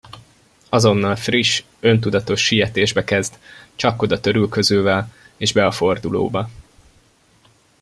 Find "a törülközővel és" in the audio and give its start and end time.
4.11-5.53